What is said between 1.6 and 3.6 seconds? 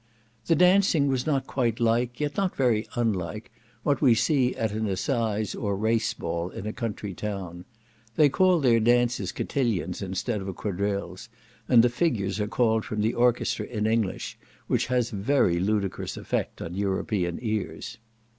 like, yet not very unlike,